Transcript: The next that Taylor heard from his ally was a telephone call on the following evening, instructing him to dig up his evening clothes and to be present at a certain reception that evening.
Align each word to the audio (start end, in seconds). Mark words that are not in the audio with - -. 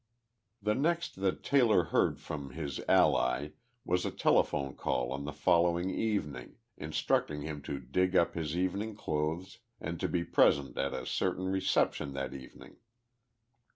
The 0.63 0.73
next 0.73 1.17
that 1.21 1.43
Taylor 1.43 1.83
heard 1.93 2.19
from 2.19 2.53
his 2.53 2.79
ally 2.89 3.49
was 3.85 4.03
a 4.03 4.09
telephone 4.09 4.73
call 4.73 5.11
on 5.11 5.25
the 5.25 5.31
following 5.31 5.91
evening, 5.91 6.57
instructing 6.75 7.43
him 7.43 7.61
to 7.61 7.79
dig 7.79 8.15
up 8.15 8.33
his 8.33 8.57
evening 8.57 8.95
clothes 8.95 9.59
and 9.79 9.99
to 9.99 10.07
be 10.07 10.23
present 10.23 10.75
at 10.75 10.95
a 10.95 11.05
certain 11.05 11.45
reception 11.49 12.13
that 12.13 12.33
evening. 12.33 12.77